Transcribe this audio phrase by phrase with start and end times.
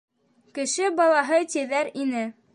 [0.59, 2.27] Кеше балаһы тиҙәр ине...